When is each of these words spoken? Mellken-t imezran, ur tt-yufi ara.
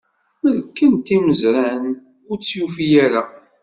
Mellken-t 0.49 1.07
imezran, 1.17 1.83
ur 2.29 2.37
tt-yufi 2.39 2.87
ara. 3.05 3.21